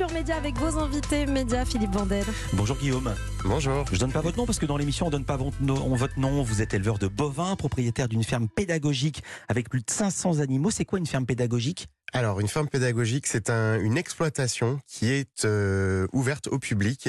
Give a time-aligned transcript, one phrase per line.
[0.00, 2.24] Culture Média avec vos invités médias, Philippe Vandel.
[2.54, 3.14] Bonjour Guillaume.
[3.44, 3.84] Bonjour.
[3.92, 5.74] Je donne pas votre nom parce que dans l'émission on donne pas votre nom.
[5.94, 6.42] Votre nom.
[6.42, 10.70] Vous êtes éleveur de bovins, propriétaire d'une ferme pédagogique avec plus de 500 animaux.
[10.70, 11.88] C'est quoi une ferme pédagogique?
[12.12, 17.08] Alors, une ferme pédagogique, c'est un, une exploitation qui est euh, ouverte au public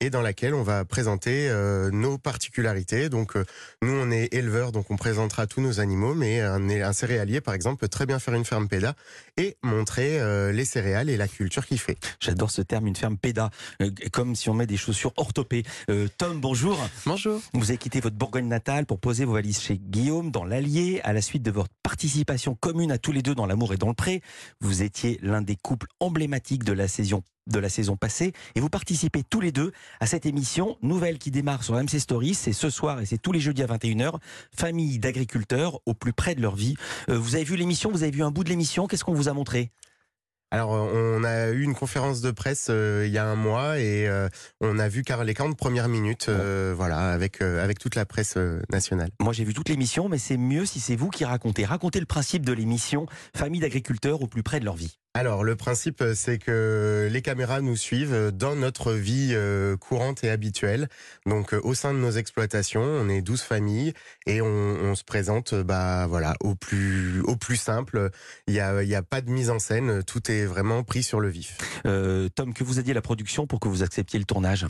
[0.00, 3.08] et dans laquelle on va présenter euh, nos particularités.
[3.08, 3.44] Donc, euh,
[3.82, 7.54] nous, on est éleveurs, donc on présentera tous nos animaux, mais un, un, céréalier, par
[7.54, 8.94] exemple, peut très bien faire une ferme péda
[9.36, 10.20] et montrer
[10.52, 11.96] les céréales et la culture qu'il fait.
[12.20, 13.50] J'adore ce terme, une ferme péda,
[14.12, 15.62] comme si on met des chaussures orthopées.
[16.18, 16.78] Tom, bonjour.
[17.06, 17.40] Bonjour.
[17.54, 21.12] Vous avez quitté votre Bourgogne natale pour poser vos valises chez Guillaume dans l'Allier à
[21.12, 23.94] la suite de votre participation commune à tous les deux dans l'amour et dans le
[23.94, 24.22] pré.
[24.60, 29.52] Vous étiez l'un des couples emblématiques de la saison passée et vous participez tous les
[29.52, 32.34] deux à cette émission nouvelle qui démarre sur MC Stories.
[32.34, 34.14] C'est ce soir et c'est tous les jeudis à 21h.
[34.54, 36.74] Famille d'agriculteurs au plus près de leur vie.
[37.08, 38.86] Euh, vous avez vu l'émission, vous avez vu un bout de l'émission.
[38.86, 39.70] Qu'est-ce qu'on vous a montré?
[40.52, 43.78] Alors, euh, on a eu une conférence de presse euh, il y a un mois
[43.78, 44.28] et euh,
[44.60, 48.36] on a vu car les 40 premières minutes, voilà, avec avec toute la presse
[48.70, 49.10] nationale.
[49.20, 51.64] Moi, j'ai vu toute l'émission, mais c'est mieux si c'est vous qui racontez.
[51.64, 54.99] Racontez le principe de l'émission Famille d'agriculteurs au plus près de leur vie.
[55.12, 60.30] Alors le principe c'est que les caméras nous suivent dans notre vie euh, courante et
[60.30, 60.88] habituelle.
[61.26, 63.92] Donc euh, au sein de nos exploitations, on est 12 familles
[64.26, 68.10] et on, se présente bah voilà au plus simple.
[68.46, 71.18] Il y a y a pas de mise en scène, tout est vraiment pris sur
[71.18, 71.58] le vif.
[71.86, 74.66] Euh, Tom, que vous a dit la production pour que vous acceptiez le tournage?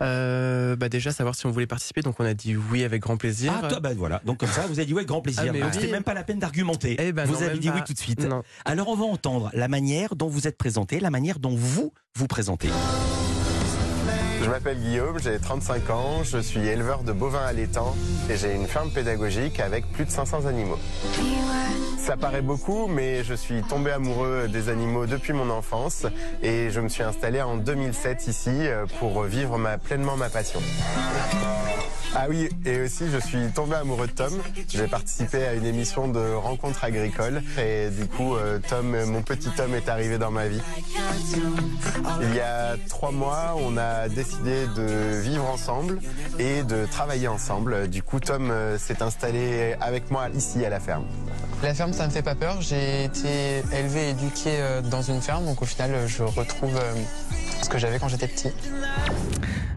[0.00, 2.02] Euh, bah déjà savoir si on voulait participer.
[2.02, 3.52] Donc on a dit oui avec grand plaisir.
[3.62, 4.20] Ah toi, bah voilà.
[4.24, 5.52] Donc comme ça vous avez dit oui avec grand plaisir.
[5.62, 6.96] Ah, c'était même pas la peine d'argumenter.
[6.98, 8.26] Eh ben vous avez dit oui tout de suite.
[8.64, 12.26] Alors on va entendre la manière dont vous êtes présenté la manière dont vous vous
[12.26, 12.68] présentez.
[14.42, 17.94] Je m'appelle Guillaume, j'ai 35 ans, je suis éleveur de bovins à l'étang
[18.28, 20.78] et j'ai une ferme pédagogique avec plus de 500 animaux.
[22.02, 26.04] Ça paraît beaucoup, mais je suis tombé amoureux des animaux depuis mon enfance
[26.42, 30.58] et je me suis installé en 2007 ici euh, pour vivre pleinement ma passion.
[32.14, 34.32] Ah oui, et aussi je suis tombé amoureux de Tom.
[34.68, 39.48] J'ai participé à une émission de rencontres agricoles et du coup euh, Tom, mon petit
[39.50, 40.60] Tom est arrivé dans ma vie.
[42.20, 46.00] Il y a trois mois, on a décidé de vivre ensemble
[46.38, 47.88] et de travailler ensemble.
[47.88, 50.70] Du coup, Tom euh, s'est installé avec moi ici à.
[51.62, 52.60] La ferme, ça me fait pas peur.
[52.60, 56.78] J'ai été élevé et éduqué euh, dans une ferme, donc au final, je retrouve
[57.62, 58.48] ce que j'avais quand j'étais petit.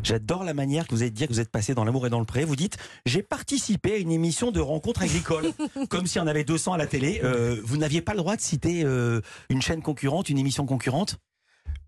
[0.04, 2.12] J'adore la manière que vous avez de dire que vous êtes passé dans l'amour et
[2.12, 2.46] dans le pré.
[2.46, 2.78] Vous dites
[3.08, 5.52] j'ai participé à une émission de rencontres agricoles,
[5.90, 7.22] comme si on avait 200 à la télé.
[7.24, 11.18] Euh, vous n'aviez pas le droit de citer euh, une chaîne concurrente, une émission concurrente?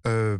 [0.07, 0.37] Euh,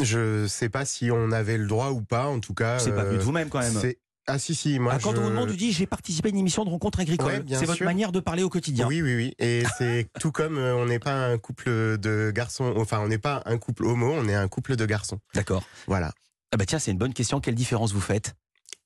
[0.00, 2.26] Je sais pas si on avait le droit ou pas.
[2.26, 3.92] En tout cas, c'est pas venu de vous-même quand même.
[4.28, 6.64] Ah si si moi ah, quand on vous demande dit j'ai participé à une émission
[6.64, 10.08] de rencontres agricoles c'est votre manière de parler au quotidien oui oui oui et c'est
[10.20, 13.84] tout comme on n'est pas un couple de garçons enfin on n'est pas un couple
[13.86, 16.12] homo on est un couple de garçons d'accord voilà
[16.50, 17.40] ah bah tiens, c'est une bonne question.
[17.40, 18.34] Quelle différence vous faites?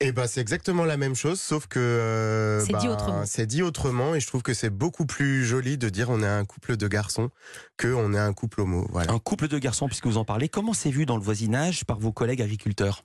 [0.01, 3.23] Eh ben, c'est exactement la même chose, sauf que euh, c'est dit bah, autrement.
[3.25, 6.29] C'est dit autrement, et je trouve que c'est beaucoup plus joli de dire on est
[6.29, 7.31] un couple de garçons
[7.77, 8.85] que on est un couple homo.
[8.91, 9.13] Voilà.
[9.13, 10.49] Un couple de garçons, puisque vous en parlez.
[10.49, 13.05] Comment c'est vu dans le voisinage par vos collègues agriculteurs?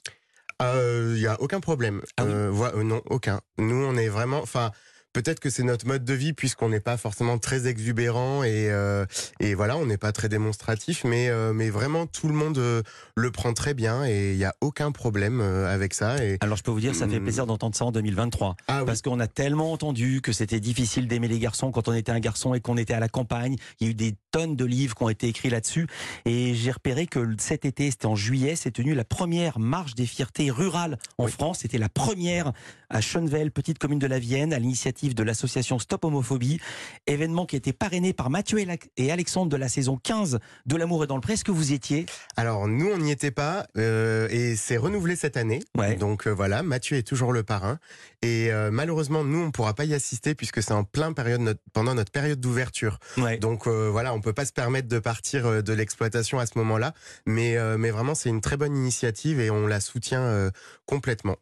[0.60, 2.02] Il euh, y a aucun problème.
[2.18, 3.42] Ah euh, non, aucun.
[3.60, 4.72] Nous, on est vraiment, enfin.
[5.14, 9.06] Peut-être que c'est notre mode de vie puisqu'on n'est pas forcément très exubérant et, euh,
[9.40, 12.84] et voilà, on n'est pas très démonstratif, mais, euh, mais vraiment tout le monde euh,
[13.16, 16.24] le prend très bien et il n'y a aucun problème avec ça.
[16.24, 16.38] Et...
[16.42, 17.24] Alors je peux vous dire, ça fait mm.
[17.24, 21.28] plaisir d'entendre ça en 2023 ah parce qu'on a tellement entendu que c'était difficile d'aimer
[21.28, 23.56] les garçons quand on était un garçon et qu'on était à la campagne.
[23.80, 25.88] Il y a eu des tonnes de livres qui ont été écrits là-dessus
[26.26, 30.06] et j'ai repéré que cet été, c'était en juillet, s'est tenue la première marche des
[30.06, 31.60] fiertés rurales en France.
[31.60, 32.52] C'était la première
[32.90, 36.60] à Chenvel, petite commune de la Vienne, à l'initiative de l'association Stop Homophobie.
[37.06, 38.58] Événement qui a été parrainé par Mathieu
[38.98, 41.34] et Alexandre de la saison 15 de L'amour est dans le pré.
[41.34, 43.68] Est-ce que vous étiez Alors, nous, on n'y était pas.
[43.78, 45.60] Euh, et c'est renouvelé cette année.
[46.00, 47.78] Donc euh, voilà, Mathieu est toujours le parrain.
[48.24, 51.58] Et euh, malheureusement, nous, on ne pourra pas y assister puisque c'est en plein période
[51.74, 53.00] pendant notre période d'ouverture.
[53.40, 56.94] Donc voilà, on peut pas se permettre de partir de l'exploitation à ce moment-là.
[57.28, 60.50] Mais, mais vraiment, c'est une très bonne initiative et on la soutient
[60.86, 61.38] complètement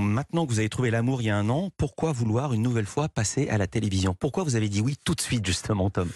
[0.00, 2.86] maintenant que vous avez trouvé l'amour il y a un an, pourquoi vouloir une nouvelle
[2.86, 4.14] fois passer à la télévision?
[4.18, 6.08] Pourquoi vous avez dit oui tout de suite, justement, Tom?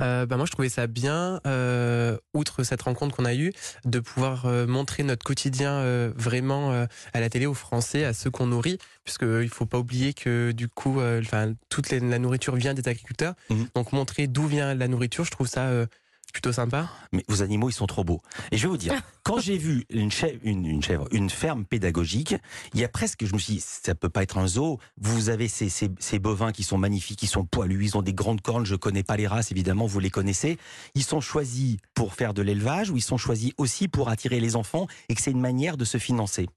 [0.00, 3.52] Euh, bah Moi, je trouvais ça bien, euh, outre cette rencontre qu'on a eue,
[3.84, 6.72] de pouvoir euh, montrer notre quotidien euh, vraiment
[7.12, 10.52] à la télé aux Français, à ceux qu'on nourrit, puisqu'il ne faut pas oublier que
[10.52, 13.34] du coup, enfin toute la nourriture vient des agriculteurs.
[13.50, 13.64] Mmh.
[13.74, 15.70] Donc montrer d'où vient la nourriture, je trouve ça
[16.32, 16.88] plutôt sympa.
[17.12, 18.20] Mais vos animaux, ils sont trop beaux.
[18.50, 22.34] Et je vais vous dire, quand j'ai vu une chèvre, une, chèvre, une ferme pédagogique,
[22.74, 24.78] il y a presque, je me suis dit, ça peut pas être un zoo.
[25.00, 28.14] Vous avez ces, ces, ces bovins qui sont magnifiques, ils sont poilus, ils ont des
[28.14, 28.66] grandes cornes.
[28.66, 30.58] Je connais pas les races, évidemment, vous les connaissez.
[30.94, 34.56] Ils sont choisis pour faire de l'élevage ou ils sont choisis aussi pour attirer les
[34.56, 36.48] enfants et que c'est une manière de se financer?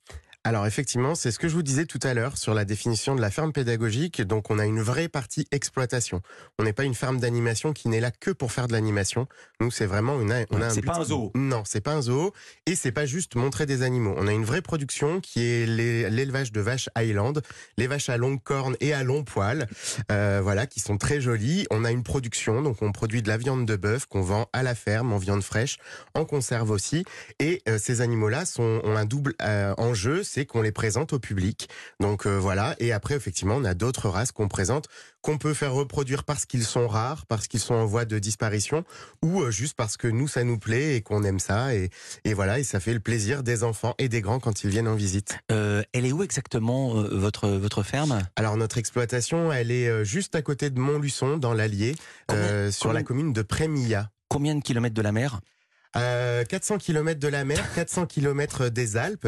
[0.43, 3.21] Alors effectivement, c'est ce que je vous disais tout à l'heure sur la définition de
[3.21, 4.23] la ferme pédagogique.
[4.23, 6.21] Donc on a une vraie partie exploitation.
[6.57, 9.27] On n'est pas une ferme d'animation qui n'est là que pour faire de l'animation.
[9.59, 10.31] Nous, c'est vraiment une.
[10.49, 11.31] On a c'est pas un zoo.
[11.35, 12.33] Non, c'est pas un zoo
[12.65, 14.15] et c'est pas juste montrer des animaux.
[14.17, 17.33] On a une vraie production qui est l'élevage de vaches Highland,
[17.77, 19.67] les vaches à longue corne et à long poil,
[20.11, 21.67] euh, voilà, qui sont très jolies.
[21.69, 24.63] On a une production, donc on produit de la viande de bœuf qu'on vend à
[24.63, 25.77] la ferme en viande fraîche,
[26.15, 27.05] en conserve aussi.
[27.37, 31.19] Et euh, ces animaux-là sont ont un double euh, enjeu c'est qu'on les présente au
[31.19, 31.67] public.
[31.99, 32.75] Donc euh, voilà.
[32.79, 34.87] Et après, effectivement, on a d'autres races qu'on présente,
[35.21, 38.85] qu'on peut faire reproduire parce qu'ils sont rares, parce qu'ils sont en voie de disparition,
[39.21, 41.75] ou euh, juste parce que nous, ça nous plaît et qu'on aime ça.
[41.75, 41.89] Et,
[42.23, 44.87] et, voilà, et ça fait le plaisir des enfants et des grands quand ils viennent
[44.87, 45.37] en visite.
[45.51, 48.21] Euh, elle est où exactement votre votre ferme?
[48.35, 51.95] Alors notre exploitation, elle est juste à côté de Montluçon, dans l'Allier,
[52.71, 54.11] sur la commune de Prémilla.
[54.29, 55.41] Combien de kilomètres de la mer?
[55.93, 59.27] 400 km de la mer, 400 km des Alpes,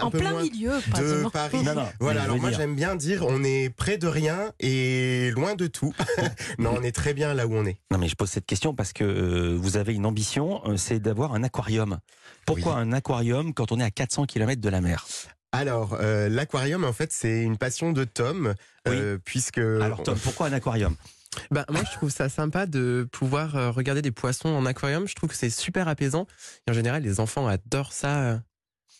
[0.00, 1.58] en plein milieu de Paris.
[1.98, 5.94] voilà, alors moi j'aime bien dire on est près de rien et loin de tout.
[6.58, 7.78] non, on est très bien là où on est.
[7.90, 11.00] Non mais je pose cette question parce que euh, vous avez une ambition, euh, c'est
[11.00, 11.98] d'avoir un aquarium.
[12.46, 15.06] Pourquoi un aquarium quand on est à 400 km de la mer?
[15.52, 18.54] Alors, euh, l'aquarium, en fait, c'est une passion de Tom,
[19.24, 19.58] puisque...
[19.58, 20.94] Alors, Tom, pourquoi un aquarium?
[21.50, 25.06] Bah, moi, je trouve ça sympa de pouvoir euh, regarder des poissons en aquarium.
[25.06, 26.26] Je trouve que c'est super apaisant.
[26.66, 28.20] Et en général, les enfants adorent ça.
[28.20, 28.38] Euh.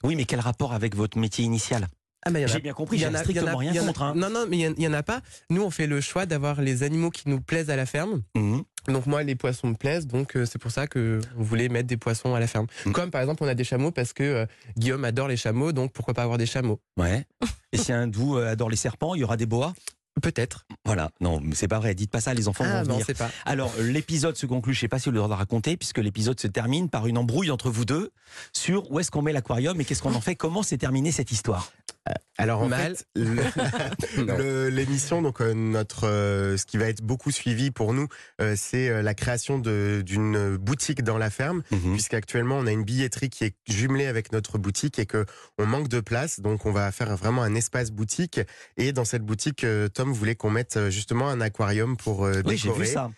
[0.02, 1.86] Oui, mais quel rapport avec votre métier initial?
[2.24, 4.02] Ah bah, J'ai bien compris, il y en a strictement rien contre.
[4.02, 4.12] Hein.
[4.14, 5.22] Non, non, mais il n'y en, a pas.
[5.48, 8.22] Nous, on fait le choix d'avoir les animaux qui nous plaisent à la ferme.
[8.34, 8.60] Mmh.
[8.88, 11.86] Donc moi, les poissons me plaisent, donc euh, c'est pour ça que on voulait mettre
[11.86, 12.66] des poissons à la ferme.
[12.84, 12.92] Mmh.
[12.92, 14.46] Comme par exemple, on a des chameaux parce que
[14.76, 16.80] Guillaume adore les chameaux, donc pourquoi pas avoir des chameaux?
[16.98, 17.24] Ouais.
[17.72, 19.72] Et si un de vous adore les serpents, il y aura des boas?
[20.20, 20.66] Peut-être.
[20.84, 21.94] Voilà, non, c'est pas vrai.
[21.94, 23.06] Dites pas ça, les enfants ah, vont venir.
[23.16, 23.30] Pas.
[23.44, 26.88] Alors, l'épisode se conclut, je sais pas si vous le raconter, puisque l'épisode se termine
[26.88, 28.10] par une embrouille entre vous deux
[28.52, 30.34] sur où est-ce qu'on met l'aquarium et qu'est-ce qu'on en fait.
[30.34, 31.70] Comment s'est terminée cette histoire
[32.08, 33.06] euh, alors en fait,
[34.70, 38.08] l'émission, donc euh, notre, euh, ce qui va être beaucoup suivi pour nous,
[38.56, 41.92] c'est la création d'une boutique dans la ferme, mhm.
[41.92, 45.26] puisqu'actuellement on a une billetterie qui est jumelée avec notre boutique et que
[45.58, 48.40] on manque de place, donc on va faire vraiment un espace boutique.
[48.78, 52.42] Et dans cette boutique, Tom voulait qu'on mette justement un aquarium pour décorer.
[52.46, 53.10] Oui, j'ai vu ça.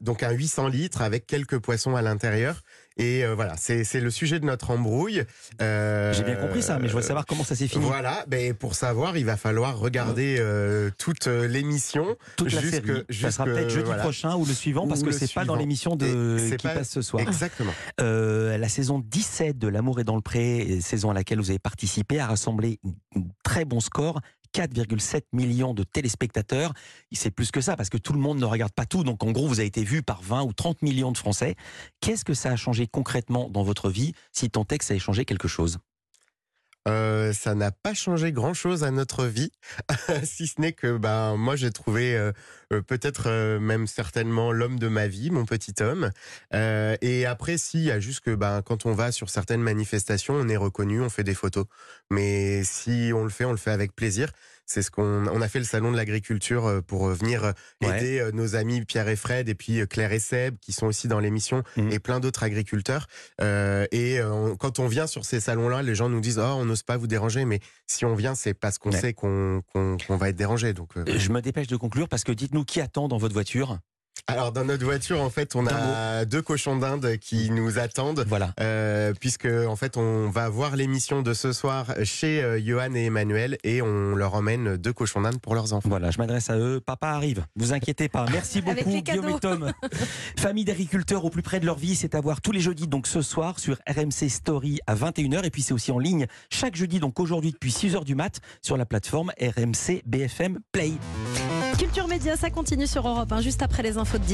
[0.00, 2.62] donc un 800 litres avec quelques poissons à l'intérieur.
[2.98, 5.22] Et euh, voilà, c'est le sujet de notre embrouille.
[5.62, 7.84] Euh, J'ai bien compris ça, mais je veux savoir comment ça s'est fini.
[7.84, 12.16] Voilà, ben pour savoir, il va falloir regarder euh, toute l'émission.
[12.36, 13.04] Toute la série.
[13.10, 16.56] Ça sera peut-être jeudi prochain ou le suivant, parce que c'est pas dans l'émission de
[16.56, 17.22] qui passe ce soir.
[17.22, 17.72] Exactement.
[17.98, 22.18] la saison 17 de L'amour est dans le pré, saison à laquelle vous avez participé,
[22.18, 22.80] a rassemblé
[23.16, 24.20] un très bon score.
[24.58, 26.72] 4,7 millions de téléspectateurs.
[27.12, 29.04] C'est plus que ça parce que tout le monde ne regarde pas tout.
[29.04, 31.54] Donc en gros, vous avez été vu par 20 ou 30 millions de Français.
[32.00, 34.98] Qu'est-ce que ça a changé concrètement dans votre vie si tant est que ça a
[34.98, 35.78] changé quelque chose?
[36.88, 39.52] Euh, ça n'a pas changé grand-chose à notre vie,
[40.24, 42.32] si ce n'est que ben moi j'ai trouvé euh,
[42.72, 46.10] euh, peut-être même certainement l'homme de ma vie, mon petit homme.
[46.52, 50.34] et après, si, il y a juste que ben quand on va sur certaines manifestations,
[50.34, 51.66] on est reconnu, on fait des photos.
[52.10, 54.32] Mais si on le fait, on le fait avec plaisir.
[54.68, 57.52] C'est ce qu'on on a fait le salon de l'agriculture euh, pour euh, venir euh,
[57.80, 61.20] aider nos amis Pierre et Fred et puis Claire et Seb qui sont aussi dans
[61.20, 61.90] l'émission mmh.
[61.90, 63.06] et plein d'autres agriculteurs.
[63.40, 64.20] et
[64.58, 67.06] quand on vient sur ces salons-là, les gens nous disent oh on n'ose pas vous
[67.06, 69.62] déranger, mais si on vient c'est parce qu'on sait qu'on
[70.08, 70.74] va être dérangé.
[70.74, 73.78] Donc je me dépêche de conclure parce que dites-nous qui attend dans votre voiture?
[74.28, 78.24] Alors dans notre voiture en fait on a deux cochons d'Inde qui nous attendent.
[78.28, 78.52] Voilà.
[78.60, 83.06] Euh, puisque en fait on va voir l'émission de ce soir chez euh, Johan et
[83.06, 85.88] Emmanuel et on leur emmène deux cochons d'Inde pour leurs enfants.
[85.88, 86.80] Voilà, je m'adresse à eux.
[86.80, 87.46] Papa arrive.
[87.56, 88.26] Vous inquiétez pas.
[88.30, 89.72] Merci beaucoup Guillaume et Tom.
[90.36, 93.06] Famille d'agriculteurs au plus près de leur vie, c'est à voir tous les jeudis donc
[93.06, 97.00] ce soir sur RMC Story à 21h et puis c'est aussi en ligne chaque jeudi
[97.00, 100.92] donc aujourd'hui depuis 6h du mat sur la plateforme RMC BFM Play.
[101.78, 104.24] Culture Média, ça continue sur Europe, hein, juste après les infos de